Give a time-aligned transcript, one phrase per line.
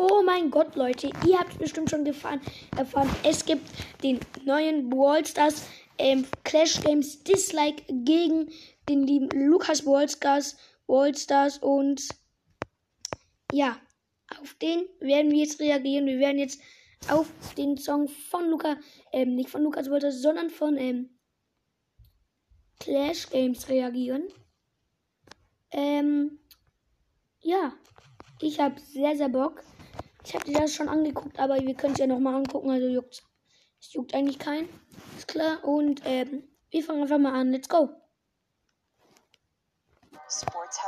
[0.00, 2.40] Oh mein Gott, Leute, ihr habt bestimmt schon gefahren,
[2.76, 3.68] erfahren, es gibt
[4.04, 5.66] den neuen Brawl Stars
[5.98, 8.48] ähm, Clash Games Dislike gegen
[8.88, 10.56] den lieben Lukas Ballstars,
[10.86, 12.06] Ballstars und
[13.50, 13.76] ja,
[14.40, 16.06] auf den werden wir jetzt reagieren.
[16.06, 16.60] Wir werden jetzt
[17.08, 17.26] auf
[17.56, 18.76] den Song von Luca,
[19.12, 21.18] ähm, nicht von Lukas Ballstars, sondern von ähm,
[22.78, 24.28] Clash Games reagieren.
[25.72, 26.38] Ähm,
[27.40, 27.72] ja,
[28.40, 29.64] ich habe sehr, sehr Bock.
[30.28, 33.22] Ich habe dir das schon angeguckt, aber wir können es ja nochmal angucken, also juckt
[33.80, 34.68] es juckt eigentlich keinen.
[35.16, 35.64] Ist klar.
[35.64, 37.50] Und ähm, wir fangen einfach mal an.
[37.50, 37.88] Let's go.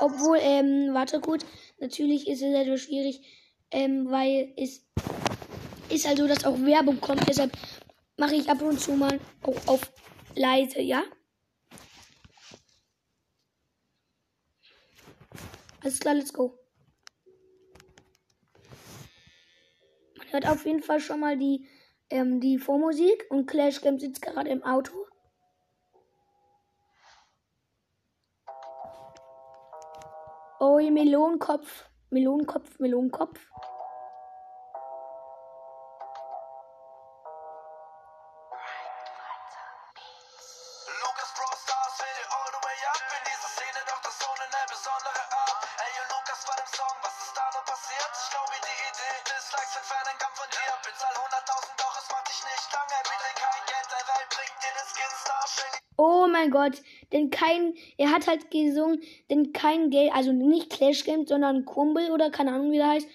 [0.00, 1.46] Obwohl, ähm, warte gut.
[1.78, 3.22] Natürlich ist es etwas schwierig,
[3.70, 4.86] ähm, weil es
[5.88, 7.26] ist also, dass auch Werbung kommt.
[7.26, 7.52] Deshalb
[8.18, 9.90] mache ich ab und zu mal auch auf
[10.34, 11.02] leise, ja?
[15.80, 16.58] Alles klar, let's go.
[20.32, 21.66] Hört auf jeden Fall schon mal die,
[22.10, 25.06] ähm, die Vormusik und Clash Game sitzt gerade im Auto.
[30.58, 31.88] Oh, Melonenkopf.
[32.10, 33.38] Melonenkopf, Melonenkopf.
[41.00, 44.46] Lukas Bro Stars dir all the way up in dieser Szene, doch das ohne
[49.24, 50.72] Dislikes entfernen kam von dir.
[50.84, 52.96] Bezahl 100.000, doch es macht dich nicht lange.
[53.04, 55.44] Bitte kein Geld der Welt bringt dir den Skin-Star.
[55.46, 56.82] Stell dir Oh mein Gott,
[57.12, 62.10] denn kein, er hat halt gesungen, denn kein Geld, also nicht Clash Games, sondern Kumpel
[62.10, 63.08] oder keine Ahnung wie der heißt,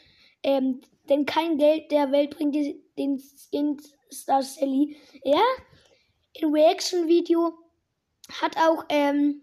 [0.43, 4.97] ähm, denn kein Geld der Welt bringt dir den Skin Star Sally.
[5.23, 5.41] Ja,
[6.33, 7.57] im Reaction-Video
[8.41, 9.41] hat auch, ähm,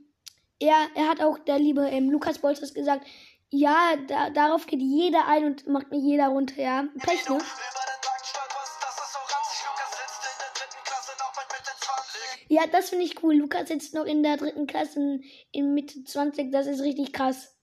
[0.58, 3.06] er, er hat auch der liebe ähm, Lukas Bolsters gesagt,
[3.52, 6.84] ja, da, darauf geht jeder ein und macht mir jeder runter, ja.
[6.98, 7.36] Pech, ne?
[7.36, 9.60] über den Takt stolperst, das ist so ranzig.
[9.68, 12.50] Lukas sitzt in der dritten Klasse noch mit Mitte 20.
[12.50, 13.34] Ja, das finde ich cool.
[13.34, 15.20] Lukas sitzt noch in der dritten Klasse
[15.52, 17.54] in Mitte 20, das ist richtig krass.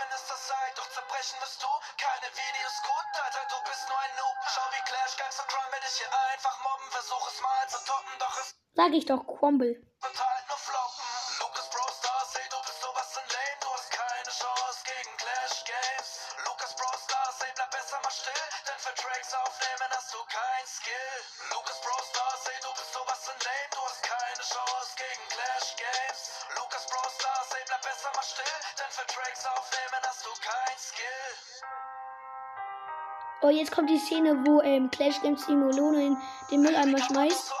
[0.00, 1.68] Kevin ist das Ei, doch zerbrechen bist du.
[2.00, 4.36] Keine Videos gut, Alter, du bist nur ein Noob.
[4.48, 6.88] Schau wie Clash Games und Crime will dich hier einfach mobben.
[6.90, 9.76] Versuch es mal zu toppen, doch es Sag ich doch, Crumble.
[9.76, 11.04] wird halt nur floppen.
[11.40, 13.56] Lukas Bro Stars, ey, du bist sowas von lame.
[13.60, 16.08] Du hast keine Chance gegen Clash Games.
[16.48, 18.48] Lukas Bro Stars, ey, bleib besser mal still.
[18.72, 21.16] Denn für Tracks aufnehmen hast du kein Skill.
[21.52, 23.68] Lukas Bro Stars, ey, du bist sowas von lame.
[23.76, 25.79] Du hast keine Chance gegen Clash Games.
[29.00, 31.32] Für Tracks aufnehmen hast du kein Skill.
[33.42, 36.16] Oh, jetzt kommt die Szene, wo ähm, Clash Games die Melone in
[36.50, 37.52] den Mülleimer schmeißt.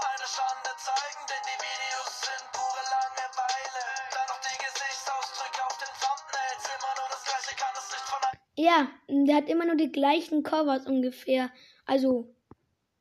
[8.56, 11.50] Ja, der hat immer nur die gleichen Covers ungefähr.
[11.86, 12.34] Also,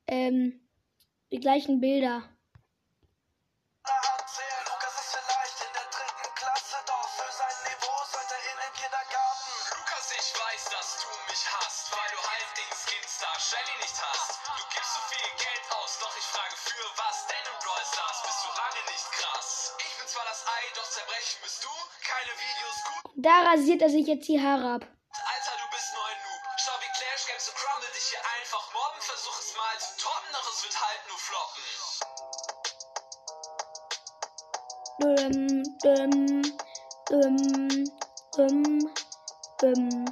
[0.08, 0.62] ähm,
[1.32, 2.24] die gleichen Bilder.
[8.70, 9.50] In den Kindergarten.
[9.74, 14.46] Lukas, ich weiß, dass du mich hasst, weil du halt den Skinstar Shelly nicht hast.
[14.46, 18.20] Du gibst so viel Geld aus, doch ich frage für was, denn im Brawl Stars
[18.22, 19.74] bist du lange nicht krass.
[19.80, 21.72] Ich bin zwar das Ei, doch zerbrechen bist du.
[22.06, 24.84] Keine Videos gut, Da rasiert er sich jetzt die Haare ab.
[24.86, 26.44] Alter, du bist nur ein Noob.
[26.62, 29.02] Schau wie Clash Games und Crumble dich hier einfach mobben.
[29.02, 31.64] Versuch es mal zu toppen, doch es wird halt nur floppen.
[35.00, 36.14] Dum, dum,
[37.10, 37.99] dum,
[38.36, 38.90] dum,
[39.62, 40.06] dum.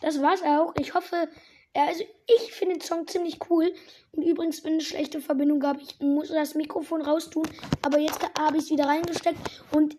[0.00, 0.74] Das war's auch.
[0.78, 1.28] Ich hoffe,
[1.74, 3.72] also ich finde den Song ziemlich cool.
[4.12, 7.48] Und übrigens, wenn eine schlechte Verbindung gab, ich muss das Mikrofon raustun.
[7.82, 9.64] Aber jetzt habe ich es wieder reingesteckt.
[9.72, 9.96] Und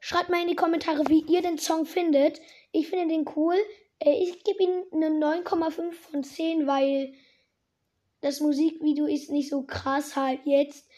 [0.00, 2.40] schreibt mal in die Kommentare, wie ihr den Song findet.
[2.72, 3.56] Ich finde den cool.
[3.98, 7.14] Äh, Ich gebe ihm eine 9,5 von 10, weil
[8.20, 10.88] das Musikvideo ist nicht so krass halt jetzt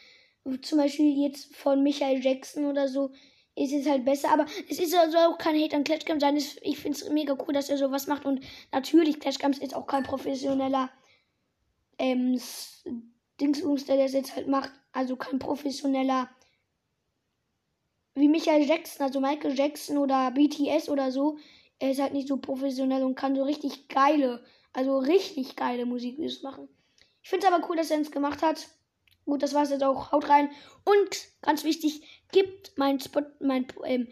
[0.62, 3.10] zum Beispiel jetzt von Michael Jackson oder so,
[3.60, 4.30] ist es halt besser.
[4.30, 6.36] Aber es ist also auch kein Hate an Clash Games sein.
[6.36, 8.24] Ich finde es mega cool, dass er sowas macht.
[8.24, 8.42] Und
[8.72, 10.90] natürlich, Clash Games ist auch kein professioneller
[11.98, 12.40] ähm,
[13.40, 14.72] Dingsbums, der das jetzt halt macht.
[14.92, 16.28] Also kein professioneller
[18.14, 21.38] wie Michael Jackson, also Michael Jackson oder BTS oder so.
[21.78, 26.42] Er ist halt nicht so professionell und kann so richtig geile, also richtig geile Musikvideos
[26.42, 26.68] machen.
[27.22, 28.68] Ich finde es aber cool, dass er es gemacht hat.
[29.30, 30.12] Gut, das war's jetzt auch.
[30.12, 30.50] Haut rein.
[30.84, 34.08] Und ganz wichtig, gibt mein Spot, mein, ähm,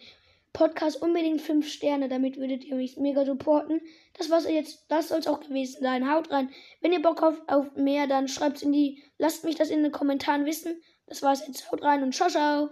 [0.52, 3.80] Podcast unbedingt 5 Sterne, damit würdet ihr mich mega supporten.
[4.14, 6.10] Das war's jetzt, das soll's auch gewesen sein.
[6.10, 6.50] Haut rein.
[6.80, 9.92] Wenn ihr Bock habt auf mehr, dann schreibt's in die, lasst mich das in den
[9.92, 10.80] Kommentaren wissen.
[11.06, 11.70] Das war's jetzt.
[11.70, 12.66] Haut rein und ciao, ciao.